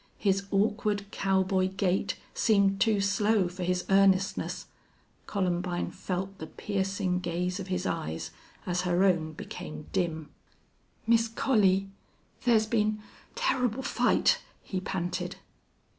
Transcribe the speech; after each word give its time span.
His 0.17 0.47
awkward, 0.49 1.03
cowboy 1.11 1.67
gait 1.67 2.15
seemed 2.33 2.81
too 2.81 2.99
slow 3.01 3.47
for 3.47 3.61
his 3.63 3.85
earnestness. 3.87 4.65
Columbine 5.27 5.91
felt 5.91 6.39
the 6.39 6.47
piercing 6.47 7.19
gaze 7.19 7.59
of 7.59 7.67
his 7.67 7.85
eyes 7.85 8.31
as 8.65 8.81
her 8.81 9.03
own 9.03 9.33
became 9.33 9.85
dim. 9.91 10.31
"Miss 11.05 11.27
Collie, 11.27 11.87
thar's 12.39 12.65
been 12.65 12.99
turrible 13.35 13.83
fight!" 13.83 14.41
he 14.63 14.79
panted. 14.81 15.35